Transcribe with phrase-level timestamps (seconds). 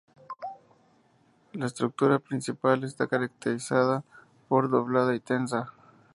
[1.53, 4.03] La estructura principal está caracterizada
[4.47, 5.71] por estar "doblada y tensa".